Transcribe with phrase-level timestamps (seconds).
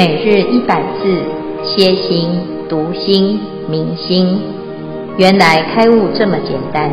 [0.00, 1.04] 每日一百字，
[1.62, 2.30] 歇心、
[2.70, 4.40] 读心、明心，
[5.18, 6.90] 原来开悟这么简单。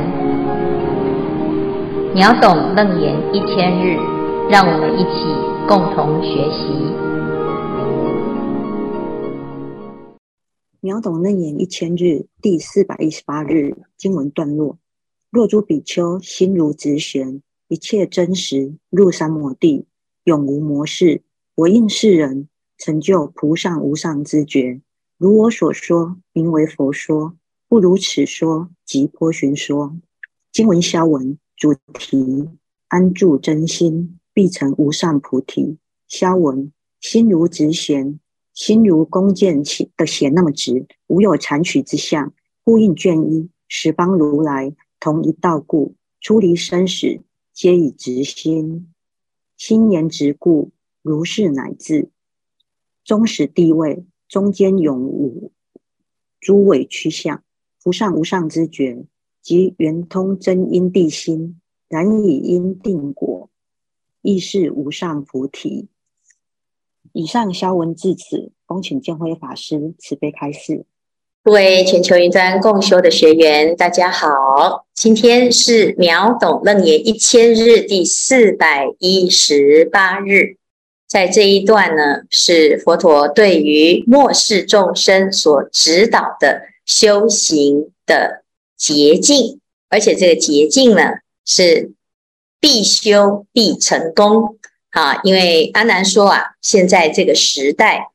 [2.13, 3.95] 秒懂楞严一千日，
[4.49, 5.23] 让我们一起
[5.69, 6.67] 共同学习。
[10.81, 14.77] 秒懂楞严一千日第四百一十八日经文段落：
[15.31, 19.85] 若诸比丘心如直弦，一切真实入三摩地，
[20.25, 21.21] 永无魔事。
[21.55, 22.49] 我应是人。
[22.77, 24.81] 成就菩萨无上知觉，
[25.17, 27.35] 如我所说，名为佛说；
[27.67, 29.97] 不如此说，即波旬说。
[30.51, 32.49] 经文消文主题：
[32.87, 35.77] 安住真心，必成无上菩提。
[36.07, 38.19] 消文：心如直弦，
[38.53, 39.63] 心如弓箭
[39.97, 42.33] 的弦那么直，无有残取之相。
[42.63, 47.21] 呼应卷一，十方如来同一道故，出离生死
[47.53, 48.93] 皆以直心，
[49.57, 52.09] 心言直故，如是乃至。
[53.07, 55.53] 终始地位，中间永无
[56.41, 57.41] 诸委屈相，
[57.81, 59.05] 菩萨无上之觉，
[59.41, 63.49] 即圆通真因地心，然以因定果，
[64.21, 65.87] 亦是无上菩提。
[67.13, 70.85] 以上消文至此，恭请建辉法师慈悲开示。
[71.43, 80.57] 各位全球云端共修的学员，大家好，今天是秒懂楞严一千日第四百一十八日。
[81.07, 88.43] 在这一段呢，是佛陀对于末世众生所指导的修行的
[88.75, 91.03] 捷径，而且这个捷径呢
[91.45, 91.91] 是
[92.59, 94.57] 必修必成功
[94.89, 95.21] 啊！
[95.23, 98.09] 因为阿难说啊，现在这个时代，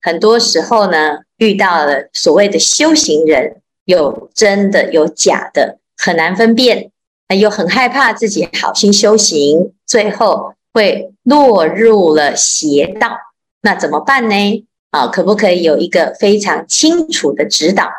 [0.00, 6.90] 很多时候呢遇到了所谓的修行人，有真的有假的，很难分辨，
[7.38, 10.54] 又很害怕自己好心修行，最后。
[10.72, 13.18] 会落入了邪道，
[13.60, 14.66] 那怎么办呢？
[14.90, 17.90] 啊，可不可以有一个非常清楚的指导？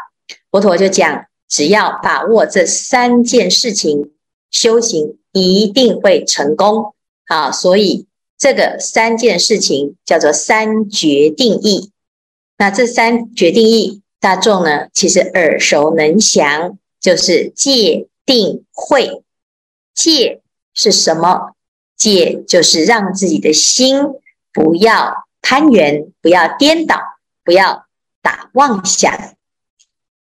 [0.52, 4.12] 佛陀就讲，只要把握这三件事情，
[4.50, 6.94] 修行一定会成功。
[7.28, 8.08] 啊，所以
[8.38, 11.92] 这个三件事情叫做三决定义。
[12.58, 19.24] 那这三决定义，大众呢其实耳熟能详，就是戒、定、慧。
[19.94, 20.42] 戒
[20.74, 21.52] 是什么？
[22.00, 24.00] 戒就是让自己的心
[24.52, 26.98] 不要攀缘，不要颠倒，
[27.44, 27.86] 不要
[28.22, 29.36] 打妄想，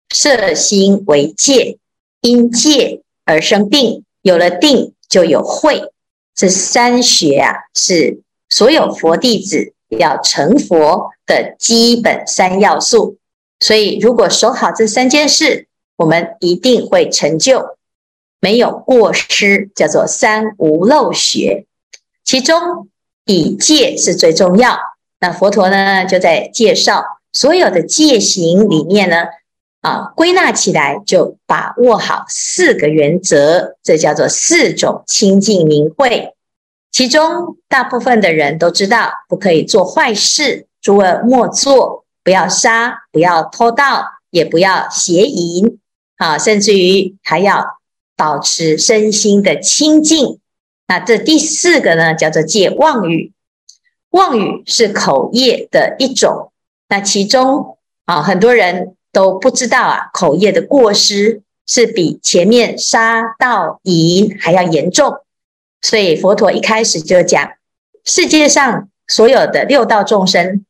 [0.09, 1.77] 摄心为戒，
[2.21, 5.91] 因戒而生定，有了定就有慧。
[6.33, 13.17] 这三学啊，是所有佛弟子要成佛的基本三要素。
[13.59, 17.77] 所以，如果守好这三件事，我们一定会成就。
[18.39, 21.65] 没有过失，叫做三无漏学。
[22.23, 22.89] 其中
[23.25, 24.77] 以戒是最重要。
[25.19, 29.25] 那佛陀呢，就在介绍所有的戒行里面呢，
[29.81, 36.33] 啊，归纳起来就把握好四个原则，这叫做四种清净明慧。
[36.91, 45.79] 其中大部分的人都知道，不可以做坏事，诸恶莫作，不要杀，不要偷盗，也不要邪淫，
[46.17, 47.79] 啊，甚至于还要。
[48.15, 50.39] 保持身心的清净，
[50.87, 53.31] 那这第四个呢，叫做戒妄语。
[54.11, 56.51] 妄语是口业的一种，
[56.87, 65.15] 那其中啊，很多人都不知道啊，口业的过失是比前面杀盗淫还要严重。
[65.81, 67.51] 所以佛陀一开始就讲，
[68.05, 70.65] 世界上所有的六道众生，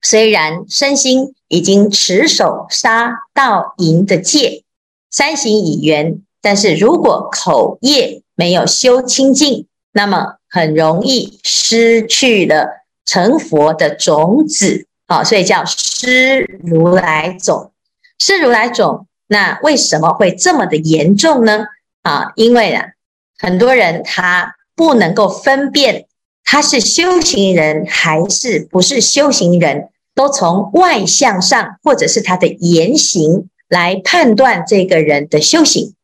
[0.00, 4.64] 虽然身心已经持守杀盗淫的戒，
[5.10, 6.22] 三行已圆。
[6.46, 17.72] 但是如果口业没有修清净，那么很容易失去了成佛的种子啊，所以叫失如来种。
[18.20, 21.66] 失如来种，那为什么会这么的严重呢？
[22.02, 22.90] 啊，因为啊，
[23.36, 26.06] 很多人他不能够分辨
[26.44, 35.94] 他是修行人还是不是修行人，都从外相上或者是他的言行来判断这个人的修行。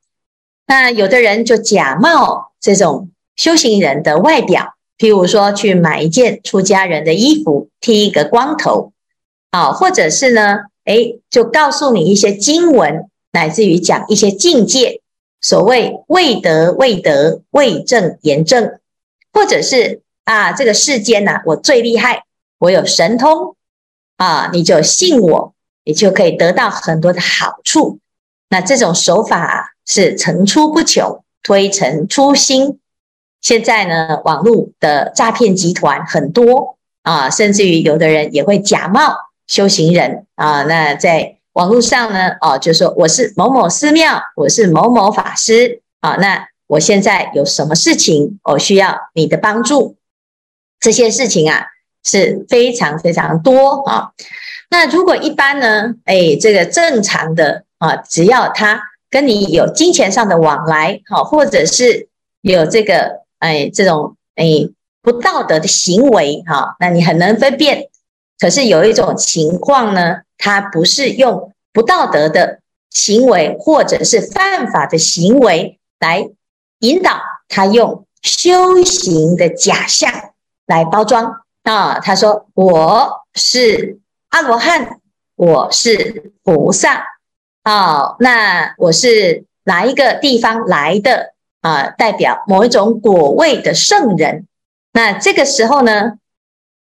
[0.67, 8.93] 那有的人就假冒这种修行人的外表，譬如说去买一件出家人的衣服，剃一个光头，
[9.50, 15.03] 啊，或者是呢，诶，就告诉你一些经文，乃至于讲一些境界，
[15.41, 18.79] 所谓未得未得未证言证，
[19.32, 22.23] 或者是啊，这个世间呐，我最厉害，
[22.59, 23.56] 我有神通
[24.17, 25.55] 啊，你就信我，
[25.85, 27.99] 你就可以得到很多的好处。
[28.49, 29.71] 那这种手法。
[29.87, 32.79] 是层出不穷，推陈出新。
[33.40, 39.17] 现在呢，网络的诈骗集团很多啊，甚至于有的人也会假冒
[39.49, 40.62] 修行人啊。
[40.62, 46.14] 那在网络上呢，哦，就说我是某某寺庙，我是某某法师啊。
[46.17, 49.96] 那我现在有什么事情，我需要你的帮助？
[50.78, 51.67] 这些事情啊
[52.05, 54.12] 是非常非常多啊。
[54.70, 58.81] 那如果一般呢，哎，这个正常的啊，只要他
[59.12, 62.09] 跟你有金钱上的往来，好，或者是
[62.41, 64.47] 有这个哎这种哎
[65.03, 67.91] 不道德的行为，哈，那你很能分辨。
[68.38, 72.61] 可是有一种情况呢，他不是用不道德的
[72.91, 76.31] 行为或者是犯法的行为来
[76.81, 80.11] 引导他用修行的假象
[80.67, 82.00] 来包装啊。
[82.00, 83.99] 他说我是
[84.31, 84.99] 阿罗汉，
[85.37, 87.05] 我是菩萨，
[87.64, 91.91] 哦，那我是哪一个地方来的啊？
[91.91, 94.47] 代表某一种果位的圣人。
[94.93, 96.14] 那这个时候呢，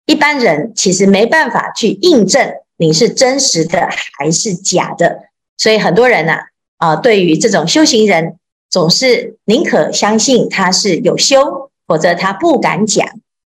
[0.06, 3.88] 一般人其实没办法去印证你是真实的
[4.18, 5.24] 还是假的，
[5.58, 6.34] 所以很多人呢，
[6.78, 8.38] 啊，对于这种修行人，
[8.70, 13.06] 总是宁可相信他是有修，否则他不敢讲。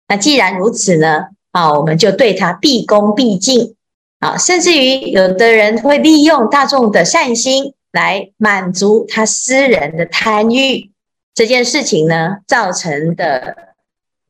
[0.09, 3.77] 那既然如此呢，啊，我们就对他毕恭毕敬
[4.21, 10.91] 啊，甚至于有的人会利用大众的善心来满足他私人的贪欲，
[11.35, 13.57] 这件事情呢，造成的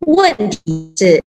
[0.00, 1.22] 问题是。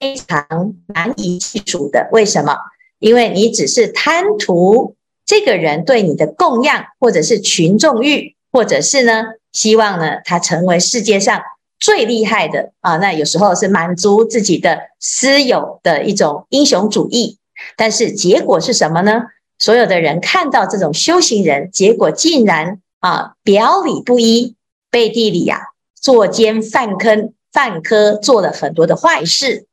[0.00, 2.56] 非常难以计数的，为什么？
[3.00, 4.96] 因为你只是贪图
[5.26, 11.42] 这个人对你的供养，或者是群众欲，或者是呢，希望呢他成为世界上
[11.78, 12.96] 最厉害的啊。
[12.96, 17.36] 那有时候是满足自己的私有的一种英雄主义，
[17.76, 19.22] 但是结果是什么呢？
[19.58, 24.56] 所有的人看到这种修行人，结果竟然啊表里不一，
[24.90, 25.62] 背地里呀、啊、
[25.94, 29.66] 作奸犯坑犯科，做了很多的坏事。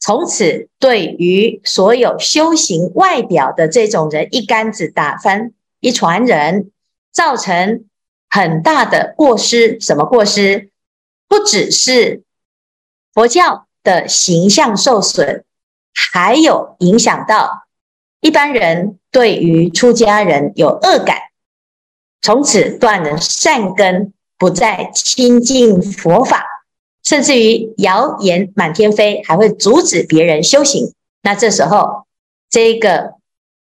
[0.00, 6.70] 从此，对于所有修行外表的这种人，一竿子打翻一船人，
[7.12, 7.84] 造成
[8.28, 9.78] 很大的过失。
[9.78, 10.70] 什么过失？
[11.28, 12.22] 不只是
[13.12, 15.44] 佛教的形象受损，
[15.94, 17.66] 还有影响到
[18.20, 21.16] 一般人对于出家人有恶感，
[22.20, 26.46] 从此断了善根，不再亲近佛法。
[27.02, 30.92] 甚至于谣言满天飞，还会阻止别人修行。
[31.22, 32.06] 那这时候，
[32.50, 33.14] 这个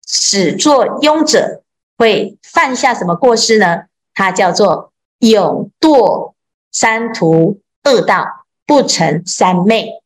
[0.07, 1.63] 始作俑者
[1.97, 3.85] 会犯下什么过失呢？
[4.13, 6.35] 他叫做永堕
[6.71, 10.03] 三途恶道，不成三昧。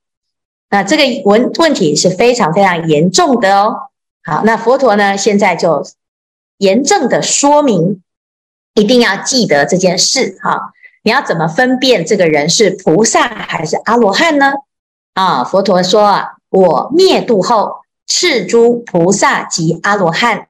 [0.71, 3.75] 那这个问问题是非常非常严重的哦。
[4.23, 5.87] 好，那佛陀呢，现在就
[6.59, 8.03] 严正的说明，
[8.75, 10.73] 一定要记得这件事哈。
[11.03, 14.53] 你要怎么分辨这个人是菩萨还是阿罗汉呢？
[15.15, 17.77] 啊，佛陀说啊，我灭度后，
[18.07, 20.49] 赤诸菩萨及阿罗汉，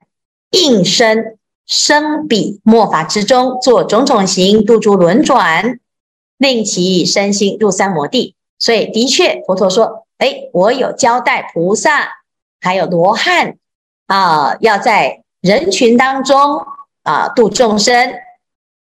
[0.51, 5.79] 应身生彼末法之中，做种种行，度诸轮转，
[6.39, 8.35] 令其身心入三摩地。
[8.59, 12.09] 所以，的确，佛陀说，哎，我有交代菩萨
[12.61, 13.57] 还有罗汉
[14.07, 16.67] 啊，要在人群当中
[17.03, 18.15] 啊度众生。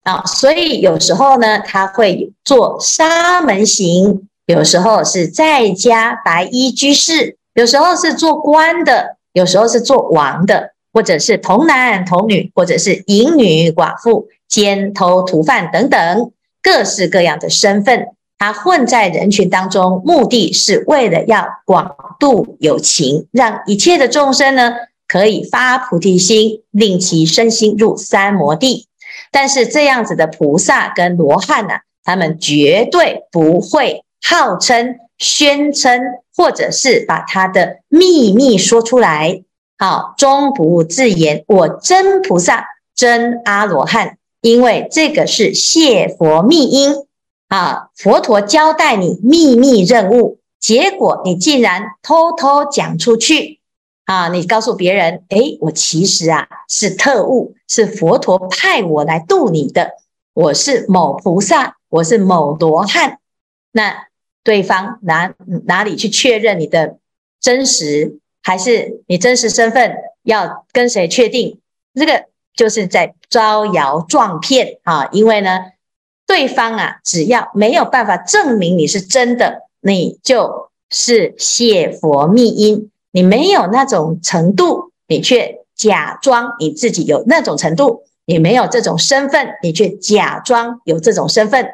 [0.03, 16.31] 啊，所以有时候呢，他会做沙门行；有时候是在家白衣居士；有时候是做官的；有时候是做王的，或者是童男童女，或者是淫女寡妇、奸偷屠犯等等，
[16.61, 24.73] 各式各样的身份，他混在人群当中，目的是为了要广度有情，让一切的众生呢，
[25.07, 28.87] 可以发菩提心，令其身心入三摩地。
[29.31, 36.01] 但是这样子的菩萨跟罗汉呢、啊，他们绝对不会号称、宣称，
[36.35, 39.43] 或者是把他的秘密说出来。
[39.77, 42.65] 好，终不自言我真菩萨、
[42.95, 47.04] 真阿罗汉，因为这个是泄佛密因
[47.47, 47.89] 啊。
[47.95, 53.59] 佛陀交代你秘密任务，结果你竟然偷偷讲出去。
[54.05, 59.93] 啊，你告诉别人，诶，我其实啊是特务，是佛陀派我来度你的，
[60.33, 63.17] 我是某菩萨，我是某罗汉。
[63.71, 64.05] 那
[64.43, 65.33] 对方哪
[65.65, 66.99] 哪里去确认你的
[67.41, 71.59] 真实，还是你真实身份要跟谁确定？
[71.95, 72.25] 这个
[72.55, 75.09] 就是在招摇撞骗啊！
[75.11, 75.71] 因为呢，
[76.27, 82.91] 对方啊，只要没有办法证明你是真的，你就是谢佛密因。
[83.11, 91.65] 你没有那种程度，你却假装你自己有那种程度；你没有这种身份，你却假装有这种身份。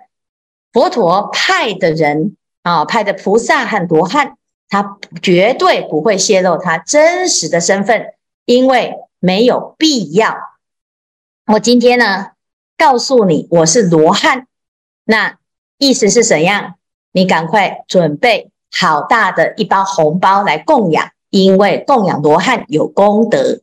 [0.72, 4.38] 佛陀派的人啊，派的菩萨和罗汉，
[4.70, 8.14] 他绝对不会泄露他真实的身份，
[8.46, 10.38] 因为没有必要。
[11.48, 12.28] 我今天呢，
[12.82, 14.48] 告诉你我是罗汉，
[15.06, 15.38] 那
[15.78, 16.78] 意思是怎样？
[17.12, 23.62] 你赶快准备好大的一包红包来供养，因为供养罗汉有功德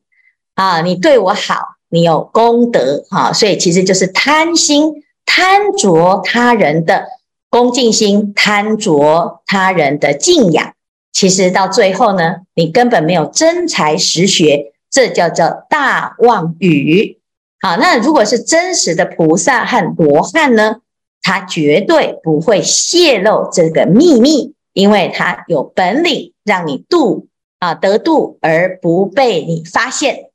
[0.54, 0.82] 啊！
[0.82, 1.56] 你对我好，
[1.88, 3.32] 你有功德啊！
[3.32, 7.08] 所以其实就是贪心，贪着他人的
[7.50, 10.74] 恭敬心，贪着他人的敬仰。
[11.10, 17.17] 其实到最后呢，你根本没有真才实学，这叫做大妄语。
[17.60, 20.76] 好，那如果是真实的菩萨和罗汉呢？
[21.20, 27.26] 他绝对不会泄露这个秘密，因为他有本领让你度
[27.58, 30.30] 啊得度而不被你发现，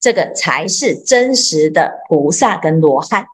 [0.00, 3.26] 这个才是真实的菩萨跟罗汉。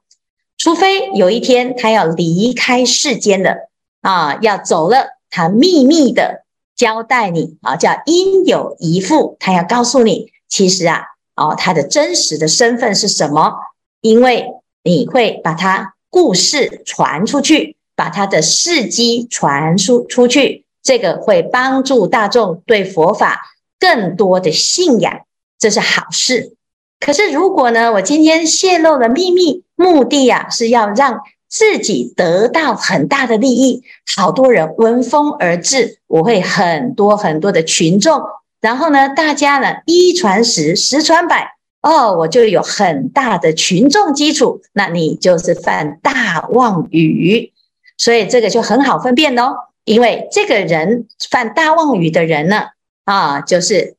[0.57, 3.69] 除非有一天他要离开世间了
[4.01, 11.14] 啊，要走了，他秘密的交代你啊，叫应有遗腹，他要告诉你，其实啊。
[11.37, 13.55] 哦，他的真实的身份是什么？
[14.01, 14.47] 因为
[14.83, 23.41] 你会把他故事传出去，把他的事迹传输出去，这个会帮助大众对佛法
[23.81, 25.23] 更多的信仰，
[25.59, 26.55] 这是好事。
[27.01, 33.83] 可是如果呢，我今天泄露了秘密，目的呀是要让自己得到很大的利益，
[34.17, 38.21] 好多人闻风而至，我会很多很多的群众。
[38.65, 47.53] 然后呢，大家呢一传十，十传百，哦，我就有很大的群众基础，那你就是犯大妄语，
[47.99, 49.55] 所以这个就很好分辨哦。
[49.85, 52.69] 因为这个人犯大妄语的人呢，
[53.05, 53.97] 啊，就是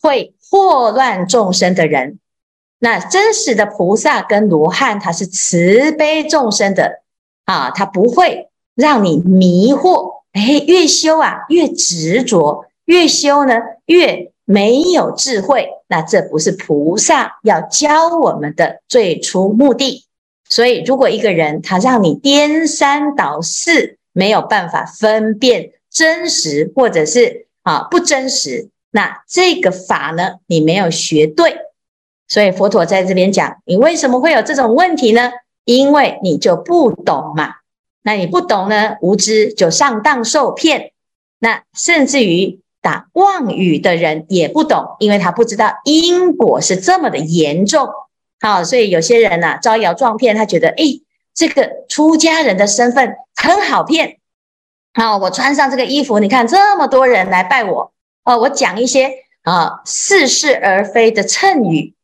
[0.00, 2.18] 会祸乱众生的人。
[2.78, 7.02] 那真实的菩萨跟罗汉，他是慈悲众生的
[7.44, 10.22] 啊，他不会让你迷惑。
[10.32, 12.64] 哎，越修啊，越执着。
[12.86, 13.54] 越修呢，
[13.86, 20.04] 越没有智慧，那这不是菩萨要教我们的最初目的。
[20.48, 31.56] 所以，如果一个人他让你颠三倒四，没有办法分辨真实或者是啊不真实，那这个法呢，你没有学对。
[32.28, 35.32] 所以佛陀在这边讲，你为什么会有这种问题呢？
[35.64, 37.56] 因为你就不懂嘛。
[38.02, 40.92] 那你不懂呢，无知就上当受骗，
[41.40, 42.60] 那甚至于。
[42.86, 47.88] 打妄语的人也不懂，因为他不知道因果是这么的严重。
[48.38, 51.02] 好，所以有些人呢、招摇撞骗，他觉得，诶，
[51.34, 54.18] 这个出家人的身份很好骗。
[54.94, 59.10] 好，我穿上这个衣服，你看这么多人来拜我，哦，我讲一些
[59.42, 61.96] 啊似是而非的谶语、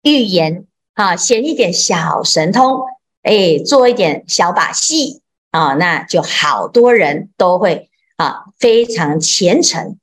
[0.00, 2.80] 预言，啊，显一点小神通，
[3.24, 7.87] 诶，做一点小把戏，啊，那就好多人都会。
[8.18, 9.96] 啊，非常虔诚，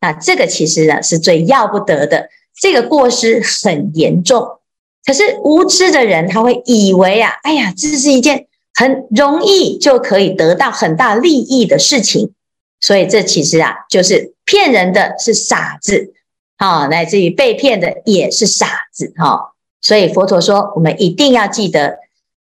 [0.00, 2.28] 那这个其实呢是最要不得的，
[2.60, 4.58] 这个过失很严重。
[5.04, 12.34] 可是无知的人他会以为啊，哎呀，这是一件很容易就可以得到很大利益的事情，
[12.78, 16.12] 所以这其实啊就是骗人的是傻子，
[16.58, 19.54] 啊，乃至于被骗的也是傻子，哈。
[19.80, 21.98] 所以佛陀说，我们一定要记得，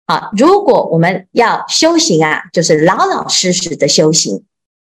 [0.07, 4.45] 啊，如果我们要修行啊，就是老老实实的修行。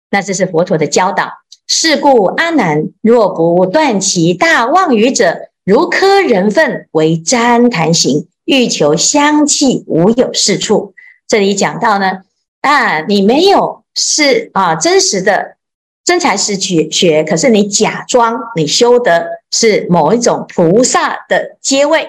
[0.09, 1.31] 那这是佛陀的教导。
[1.69, 10.93] 是故阿难，若不断其大妄语者，如磕人粪为旃檀行，欲求香气，无有是处。
[11.27, 12.19] 这里讲到呢，
[12.61, 15.57] 啊，你没有是啊真实的
[16.05, 22.07] 真才实学学，可是你假装你修的是某一种菩萨的阶位，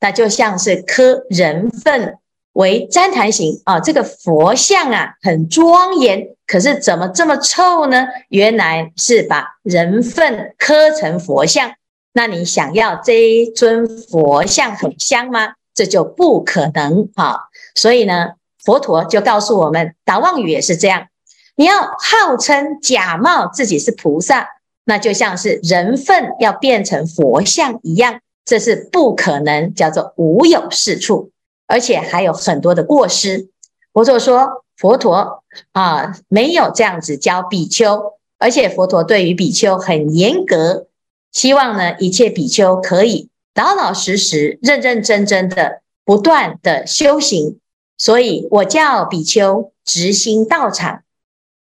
[0.00, 2.18] 那就像是磕人粪
[2.58, 6.26] 为旃檀形啊，这个佛像啊很庄严。
[6.44, 8.08] 可是怎么这么臭呢？
[8.30, 11.70] 原来是把人粪刻成佛像。
[12.12, 15.52] 那你想要这一尊佛像很香吗？
[15.72, 17.36] 这就不可能啊！
[17.76, 18.30] 所以呢，
[18.64, 21.06] 佛陀就告诉我们，达旺语也是这样。
[21.54, 24.48] 你要号称假冒自己是菩萨，
[24.84, 31.30] 那就像是人粪要变成佛像一样，这是不可能，叫做无有是处，
[31.68, 33.50] 而且还有很多的过失。
[33.92, 34.64] 佛陀说。
[34.78, 40.86] 佛陀啊，没有这样子教比丘，而且佛陀对于比丘很严格，
[41.32, 47.58] 希望呢一切比丘可以老老实实、认认真真的不断的修行。
[47.96, 51.02] 所以我教比丘直心道场，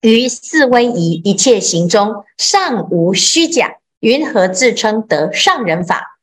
[0.01, 6.18] 于四威仪一切行中，尚无虚假，云何自称得上人法？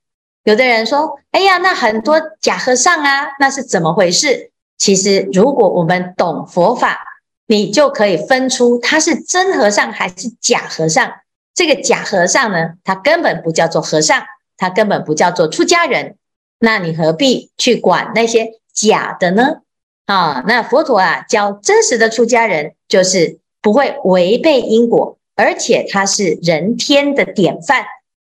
[0.47, 7.01] 有的人说：“哎呀，那很多假和尚啊，那是怎么回事？”其实，如果我们懂佛法，
[7.49, 11.15] 你就可以分出他是真和尚还是假和尚。
[11.53, 14.23] 这个假和尚呢，他根本不叫做和尚，
[14.57, 16.15] 他根本不叫做出家人。
[16.61, 19.63] 那你何必去管那些假的呢？
[20.05, 27.85] 啊，那佛陀啊教真实的出家人，就是不会违背因果，而且他是人天的典范。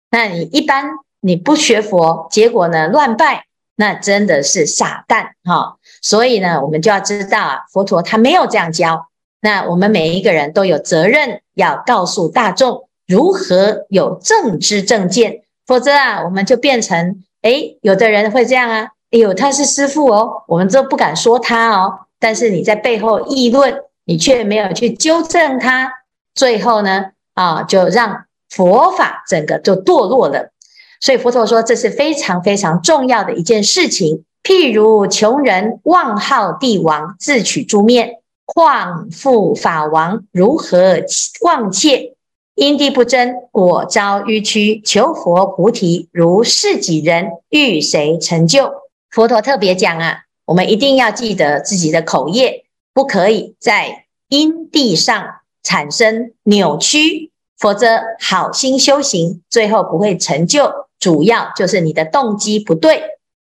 [0.09, 0.85] 那你一般
[1.19, 3.45] 你不学佛，结果呢乱拜，
[3.75, 5.77] 那真的是傻蛋哈。
[6.01, 9.07] 所以呢，我们就要知道啊，佛陀他没有这样教。
[9.41, 18.89] 那我们每一个人都有责任要告诉大众如何有正知正见，否则啊，我们就变成诶，有的人会这样啊。
[19.11, 21.99] 哎呦，他是师父哦，我们都不敢说他哦。
[22.19, 25.89] 但是你在背后议论，你却没有去纠正他，
[26.33, 30.51] 最后呢，啊，就让佛法整个就堕落了。
[30.99, 34.23] 所以佛陀说，这是非常非常重要的一件事情。
[34.43, 40.99] 譬如穷人妄号帝王，自取猪面，况复法王如何
[41.41, 42.13] 妄窃？
[42.55, 44.81] 因地不真，果遭迂曲。
[44.83, 48.71] 求佛菩提，如是己人，欲谁成就？
[49.11, 60.71] 佛陀特别讲啊，我们一定要记得自己的口业，不可以在因地上产生扭曲，否则好心修行最后不会成就。
[60.99, 63.01] 主要就是你的动机不对，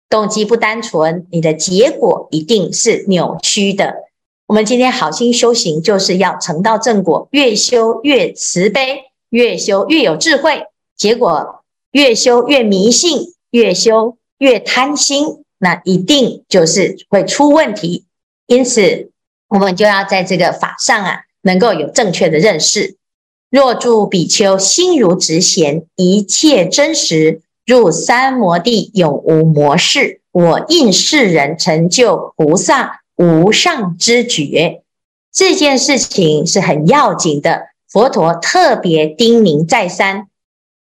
[0.10, 3.96] 动机不单纯，你的结果一定是扭曲的。
[4.48, 10.64] 我们今天好心修行，就是要成道正果，越修越慈悲，越修越有智慧，
[10.96, 15.44] 结果越修越迷信，越修越贪心。
[15.58, 18.06] 那一定就是会出问题，
[18.46, 19.10] 因此
[19.48, 22.98] 我们就要在这个法上啊，能够有正确的认识。
[23.50, 30.22] 若住比丘心如直弦，一切真实，入三摩地，永无魔事。
[30.32, 34.84] 我应世人成就菩萨无上之觉。
[35.32, 40.28] 这件事情是很要紧的，佛陀特别叮咛再三。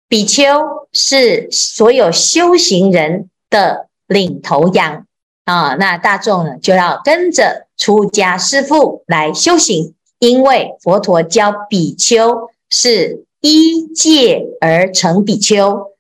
[0.09, 0.45] 比丘
[0.93, 3.89] 是所有修行人的。
[4.07, 5.07] 领头羊
[5.47, 15.94] 啊，那大众呢就要跟着出家师父来修行，因为佛陀教比丘是依戒而成比丘。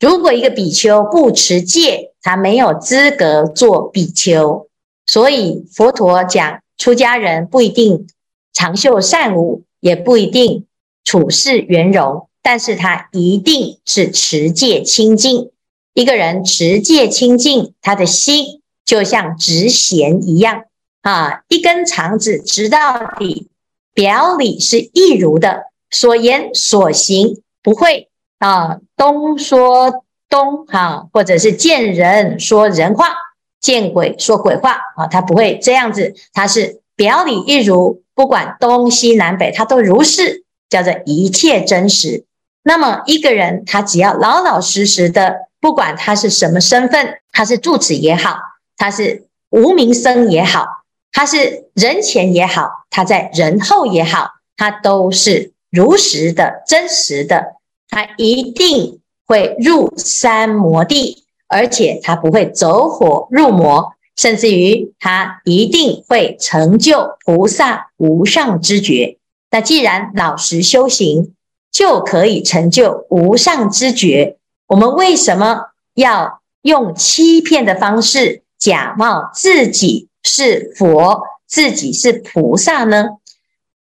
[0.00, 4.66] 如果一个比丘不持戒，他没有资格做比丘。
[5.06, 8.06] 所以佛陀讲，出家人不一定
[8.52, 10.66] 长袖善舞，也不一定
[11.04, 15.50] 处事圆融，但是他一定是持戒清净。
[15.92, 20.62] 一个人持戒清净，他的心就像直弦一样
[21.02, 23.48] 啊，一根肠子直到底，
[23.92, 28.08] 表里是一如的，所言所行不会
[28.38, 33.14] 啊东说东哈、或者是见人说人话，
[33.58, 42.26] 见鬼说鬼话啊，他不会这样子，他是表里一如，不管东西南北，他都如是，叫做一切真实。
[42.62, 45.48] 那么一个人，他只要老老实实的。
[45.62, 48.36] 不管他是什么身份，他是住持也好，
[48.76, 50.66] 他是无名僧也好，
[51.10, 57.59] 他是人前也好，他在人后也好，他都是如实的、真实的。
[57.90, 69.18] 他一定会入三摩地，而且他不会走火入魔，甚至于他一定会成就菩萨无上之觉。
[69.50, 71.34] 那既然老实修行，
[71.72, 74.36] 就可以成就无上之觉。
[74.68, 83.06] 我们为什么要用欺骗的方式假冒自己是佛、自己是菩萨呢？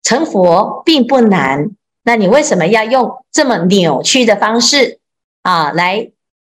[0.03, 1.71] 成佛并不难，
[2.07, 5.01] 那你为什么要用这么扭曲的方式
[5.43, 6.13] 啊来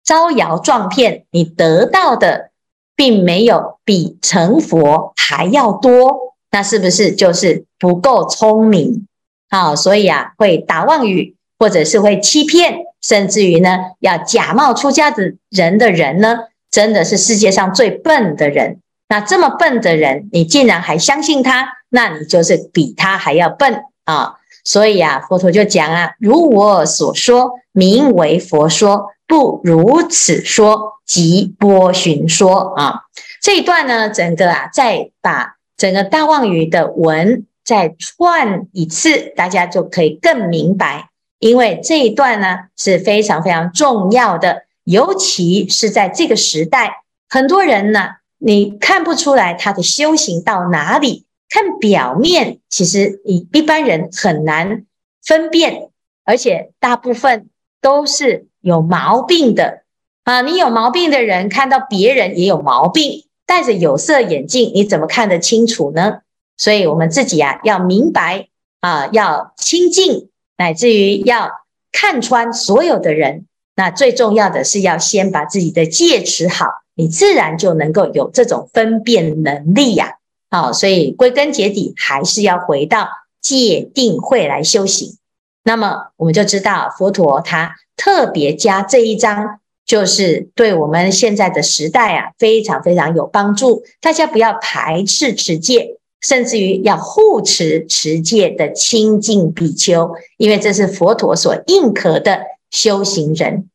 [0.03, 1.23] 招摇撞骗？
[1.31, 2.51] 你得到的
[2.97, 9.07] 并没有比成佛还要多，那是不是就是不够聪明？
[9.47, 12.83] 啊，所以啊，会打妄语，或者是会欺骗。
[13.01, 18.81] 甚至于呢，要假冒出家的人的人呢，真的是世界上最笨的人。
[19.07, 24.35] 那这么笨的人，你竟然还相信他，那你就是比他还要笨啊！
[24.67, 33.03] 所以啊，佛陀就讲啊，如我所说，名为佛说；不如此说，即波旬说啊。
[33.41, 41.11] 这一段呢，整个啊，再把整个大妄语的文再串一次，大家就可以更明白。
[41.39, 54.85] 因为这一段呢是非常非常重要的，尤其是在这个时代，很多人呢，你看不出来他的修行到哪里，看表面，其实你一般人很难
[55.23, 55.89] 分辨，
[56.25, 57.49] 而且大部分
[57.81, 59.83] 都是有毛病的
[60.23, 60.41] 啊！
[60.41, 66.19] 你有毛病的人看到别人也有毛病，戴着有色眼镜，你怎么看得清楚呢？
[66.57, 68.49] 所以我们自己啊要明白
[68.81, 71.51] 啊，要清净，乃至于要
[71.91, 73.45] 看穿所有的人。
[73.75, 80.16] 那最重要的是要先把自己的戒持好，你自然就能够有这种分辨能力呀。
[80.49, 83.09] 好，所以归根结底还是要回到
[83.41, 85.17] 戒定慧来修行。
[85.63, 93.83] 那么我们就知道佛陀他特别加这一章，就是对我们现在的时代啊非常非常有帮助。
[93.99, 103.69] 大家不要排斥持戒，甚至于要护持持戒的清净比丘，因为这是佛陀所认可的修行人。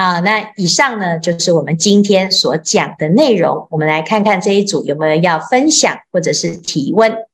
[0.00, 3.66] 好，那以上呢就是我们今天所讲的内容。
[3.68, 7.26] 我们来看看这一组有没有要分享或者是提问。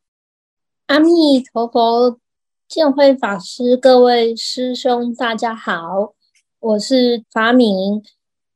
[0.86, 2.18] 阿弥陀佛，
[2.66, 6.14] 建辉法师，各位师兄大家好，
[6.58, 8.02] 我是法明。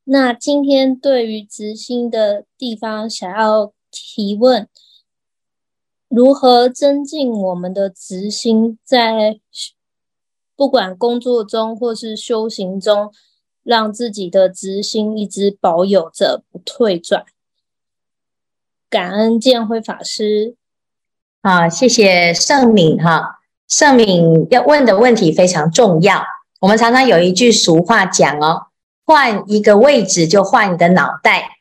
[0.05, 4.67] 那今天对于执心的地方想要提问，
[6.07, 9.39] 如何增进我们的执心，在
[10.55, 13.11] 不管工作中或是修行中？
[13.63, 17.25] 让自己的执心一直保有着不退转，
[18.89, 20.55] 感恩见辉法师。
[21.43, 23.39] 好，谢谢盛敏哈。
[23.67, 26.23] 盛敏要问的问题非常重要。
[26.61, 28.67] 我们常常有一句俗话讲哦，
[29.05, 31.57] 换一个位置就换一个脑袋，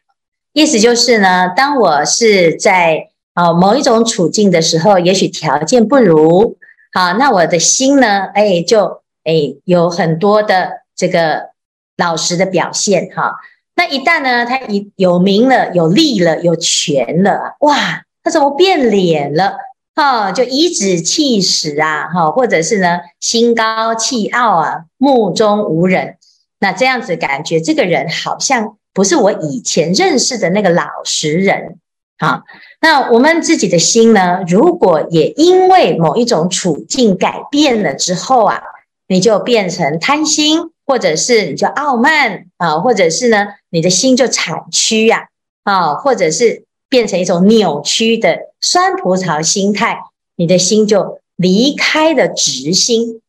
[0.52, 6.56] 意思就是呢，当我是在啊某一种处境的时候，也许条件不如，
[6.92, 11.50] 好，那我的心呢，哎，就哎有很多的这个。
[11.98, 13.34] 老实的表现哈，
[13.74, 19.56] 那一旦呢，他一有名了、有利了、有权了，哇，他怎么变脸了？
[19.96, 26.18] 哈，就颐指气使啊，哈，或者是呢，心高气傲啊，目中无人。
[26.61, 31.78] 那这样子感觉，这个人好像不是我以前认识的那个老实人。
[32.16, 32.42] 好，
[32.80, 38.62] 那我们自己的心呢，如果也因为某一种处境改变了之后啊，
[39.08, 40.70] 你就变成贪心。
[40.88, 45.29] 或者是你就傲慢啊，或者是呢，你的心就产区呀，
[45.62, 49.98] 啊，或者是变成一种扭曲的酸葡萄心态，
[50.35, 53.20] 你的心就离开了直心。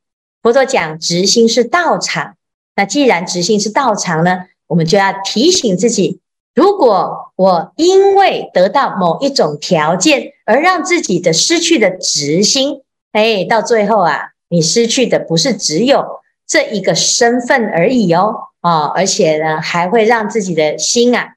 [0.41, 2.37] 佛陀讲直心是道场，
[2.77, 6.21] 那既然直心是道场呢，我们就要提醒自己，
[6.55, 16.21] 如果我因为得到某一种条件而让自己的失去的直心，哎，到最后啊，你失去的不是只有。
[16.49, 21.35] 这一个身份而已哦，啊，而且呢，还会让自己的心啊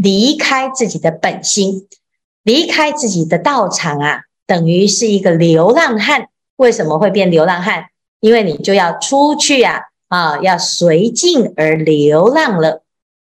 [0.00, 1.88] 离开自己的本心，
[2.44, 6.28] 离开自己的道场啊，等于是一个流浪汉。
[6.56, 7.86] 为什么会变流浪汉？
[8.20, 12.84] 因为你就要出去啊，啊，要随境而流浪了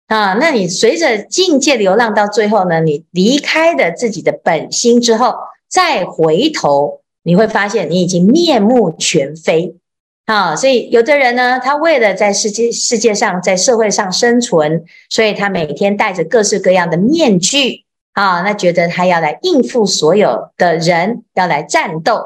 [0.08, 0.34] 啊。
[0.40, 5.34] 那你随着境界流浪到最后呢，你离开了自己的本心之后，
[5.68, 9.76] 再回头，你会发现你已经面目全非。
[10.24, 22.22] 啊，所以有的人呢，他为了在世界世界上，在社会上生存，所以他每天戴着各式各样的面具啊，那觉得他要来应付所有的人，要来战斗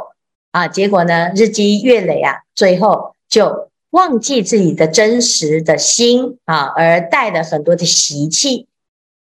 [0.52, 8.66] 啊，结果呢，日积月累啊，最后就忘记自己的真实的心啊，而带了很多的习气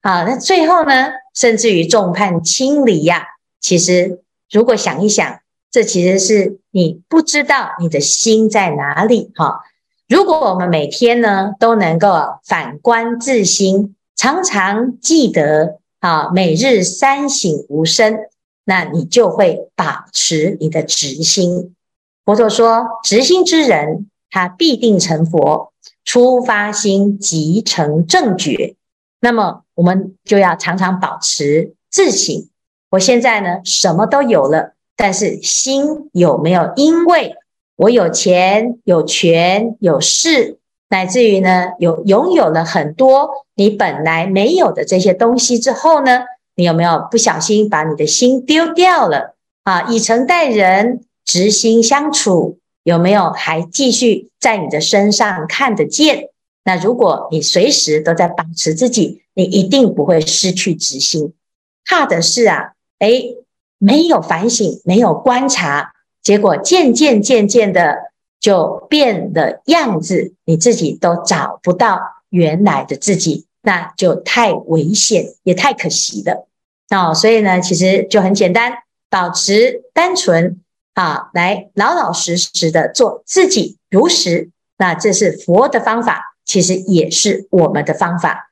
[0.03, 3.25] 啊，那最后呢，甚至于众叛亲离呀。
[3.61, 5.39] 其实，如果想一想。
[5.75, 9.59] 这其实是你不知道你的心在哪里哈。
[10.07, 18.17] 如果我们每天呢都能够反观自心，常常记得啊，每日三省吾身，
[18.65, 21.75] 那你就会保持你的直心。
[22.25, 25.73] 佛陀说，直心之人，他必定成佛。
[26.05, 28.77] 初发心即成正觉。
[29.19, 32.49] 那么我们就要常常保持自省。
[32.91, 34.74] 我现在呢，什么都有了。
[34.97, 37.35] 但是心有没有因为
[37.77, 46.23] 我有钱、有权、有势，乃至于呢有拥有了很多你本来没有的这些东西之后呢，
[46.55, 49.83] 你有没有不小心把你的心丢掉了啊？
[49.89, 56.29] 以诚待人、直心相处，有没有还继续在你的身上看得见？
[56.63, 61.35] 那如果你随时都在保持自己，你一定不会失去直心。
[61.85, 63.39] 怕的是啊，诶。
[63.85, 65.93] 没有反省，没有观察，
[66.23, 76.49] 结果渐渐渐渐的就变了样子，你自己都找不到原来的自己，那就太危险，也太可惜了。
[76.89, 78.73] 哦，所以呢，其实就很简单，
[79.11, 80.63] 保持单纯
[80.95, 84.51] 啊，来老老实实的做自己，如实。
[84.79, 88.51] 那这是佛的方法，其实也是我们的方法。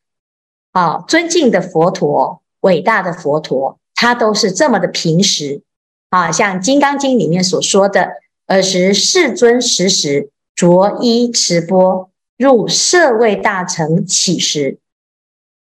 [0.73, 3.79] 啊，尊敬的佛陀，伟大的佛陀。
[4.03, 5.62] 他都是这么的平实
[6.11, 8.15] 啊，像《金刚经》里面所说的，
[8.47, 14.79] 尔时世尊时时着衣持钵，入舍卫大城乞食，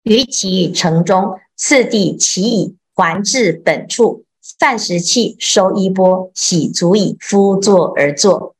[0.01, 4.25] 于其城中次第乞已，还至本处，
[4.57, 8.55] 饭食訖，收衣钵，洗足已，敷座而坐。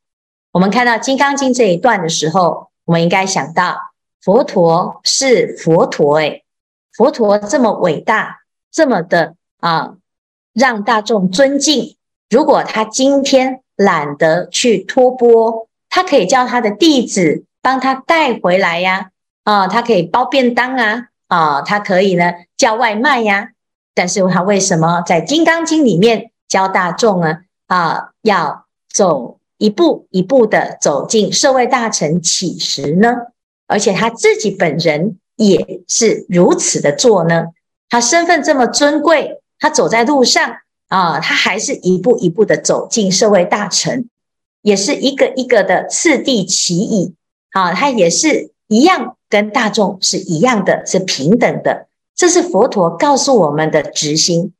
[0.52, 3.76] 我们看到《金刚经》这一段的时候，我们应该想到
[4.22, 6.44] 佛陀是佛陀，诶，
[6.92, 9.34] 佛陀这么伟大，这么的
[9.68, 9.94] 啊。
[10.52, 11.96] 让大众尊敬。
[12.30, 19.10] 如果他今天懒得去托钵，他可以叫他的弟子帮他带回来呀。
[19.42, 23.48] 啊，他可以包便当啊，啊，他可以呢叫外卖呀。
[23.94, 27.38] 但是他为什么在《金刚经》里面教大众呢？
[27.66, 33.12] 啊，要走一步一步的走进社会大城乞食呢？
[33.66, 37.46] 而且他自己本人也是如此的做呢？
[37.88, 39.40] 他身份这么尊贵。
[39.58, 40.56] 他走在路上
[40.88, 44.08] 啊，他还是一步一步的走进社会大城，
[44.62, 47.14] 也是一个一个的次第乞已
[47.52, 51.86] 啊，他也是一样，跟大众是一样的，是平等的。
[52.14, 54.52] 这是佛陀告诉我们的直心。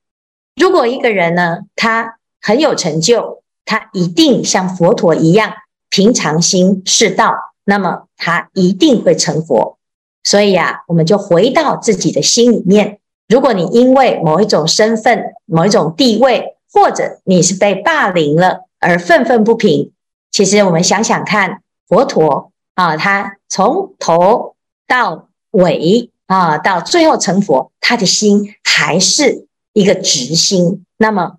[0.57, 5.53] 如果一个人呢，他很有成就，他一定像佛陀一样
[5.91, 9.79] 平常心是道，那么他一定会成佛。
[10.23, 13.01] 所以啊，我们就回到自己的心里面。
[13.27, 19.93] 如果你因为某一种身份、某一种地位，或者你是被霸凌了而愤愤不平，
[20.31, 24.57] 其实我们想想看，佛陀啊，他从头
[24.87, 30.85] 到尾啊，到最后成佛，他的心还是一个直心。
[30.99, 31.39] 那么，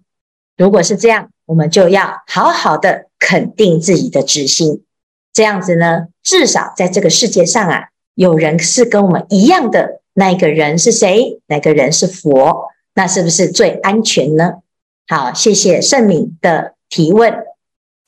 [0.57, 4.83] 如果是这样，我们就要好好的肯定自己的直心，
[5.31, 10.01] 这样子呢，至少在这个世界上啊，有人是跟我们一样的。
[10.17, 11.41] 那个人是谁？
[11.47, 12.69] 哪个人是佛？
[12.93, 14.53] 那是不是最安全呢？
[15.09, 17.33] 好，谢谢圣敏的提问。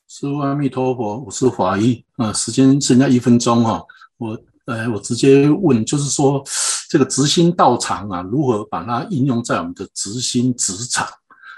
[0.07, 3.83] 师父阿弥陀佛，我是华一啊，时间剩下一分钟哈，
[4.17, 6.41] 我呃，我直接问，就是说
[6.89, 11.05] 这个直心道场啊，如何把它应用在我们的直心职场？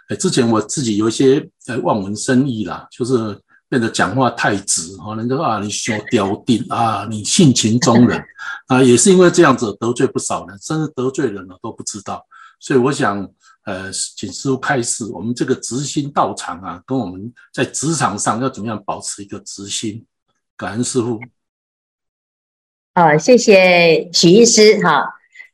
[0.10, 3.40] 哎，之前我自己有一些呃望文生义啦，就是。
[3.70, 8.20] 变得讲话太直，哈，人家说啊，你小刁定啊，你性情中人
[8.68, 12.26] 啊，也是因为这样子得罪不少人，甚至得罪人了都不知道。
[12.60, 13.30] 所以我想，
[13.66, 20.06] 呃，请师傅开示，我们这个直心道场啊，跟我们在职场上要怎么样保持一个直心？
[20.58, 21.20] 感恩师傅。
[22.96, 25.04] 好，谢谢许医师哈。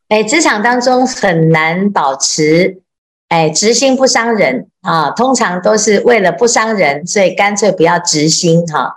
[0.08, 2.82] 哎，职场当中很难保持。
[3.28, 8.96] 哎，直心不伤人啊，通常都是为了不伤人，所以干脆不要直心哈。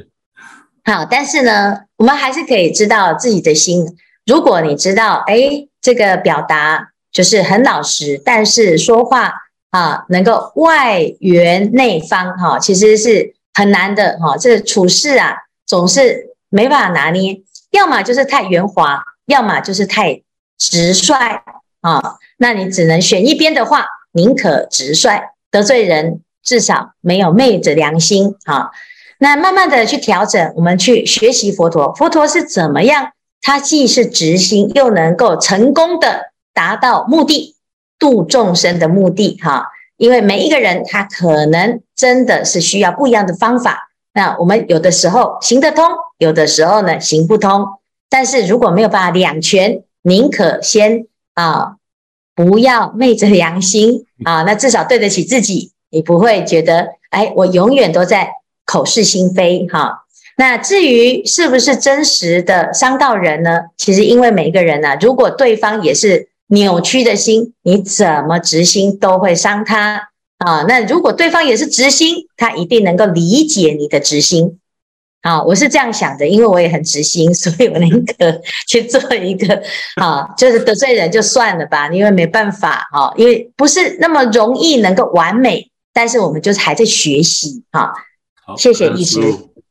[0.84, 3.96] 好，但是呢，我们还是可以知道自己的心。
[4.26, 9.32] 如果你知道，哎，这个表达就是很老实，但是说话
[9.70, 14.36] 啊，能够外圆内方哈，其实是很难的哈。
[14.36, 15.34] 这个处事啊，
[15.64, 20.20] 总是没办法拿捏，要么就是太圆滑，要么就是太
[20.58, 21.14] 直率
[21.80, 22.16] 啊。
[22.36, 28.70] 那你只能选一边的话，宁可直率，得罪人，至少没有昧着良心啊。
[29.18, 33.10] 那慢慢的去调整，我们去学习佛陀，佛陀是怎么样？
[33.42, 37.56] 他既是直心，又能够成功的达到目的，
[37.98, 39.66] 度众生的目的哈。
[39.98, 43.90] 因为每一个人他可能真的是需要不一样的方法。
[44.14, 45.84] 那我们有的时候行得通，
[46.16, 47.66] 有的时候呢行不通。
[48.08, 51.76] 但是如果没有办法两全，宁可先啊。
[52.34, 58.30] 不要昧着良心啊，那至少对得起自己，你不会觉得哎，我永远都在
[58.64, 60.04] 口是心非哈。
[60.38, 63.60] 那至于是不是真实的伤到人呢？
[63.76, 70.62] 其实因为每一个人呢、啊，如果对方也是扭曲的心，你怎么直心都会伤他啊。
[70.68, 74.58] 那如果对方也是直心，他一定能够理解你的直心。
[75.26, 79.60] 啊，我是这样想的，因为我也很直心，所以我宁可去做一个
[79.96, 87.92] 啊，就是得罪人就算了吧，因为没办法哈，因为不是那么容易能够完美，但是我们就是还在学习哈。
[88.46, 89.20] 好，谢谢医师。